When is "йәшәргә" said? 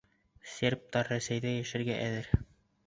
1.61-2.03